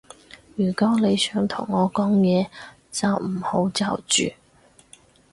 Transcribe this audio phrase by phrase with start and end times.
[0.55, 2.47] 如果你想同我講嘢，
[2.91, 4.33] 就唔好嚼住